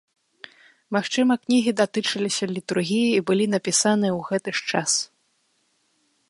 [0.95, 4.91] Магчыма, кнігі датычыліся літургіі і былі напісаны ў гэты ж час.